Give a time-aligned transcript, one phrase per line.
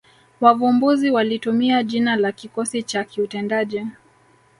[0.41, 3.85] Wavumbuzi walitumia jina la kikosi cha kiutendaji